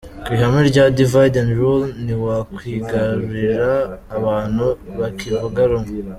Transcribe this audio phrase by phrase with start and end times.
[0.23, 3.71] Ku ihame rya Divide and Rule ntiwakwigarurira
[4.17, 4.65] abantu
[4.99, 5.93] bakivuga rumwe.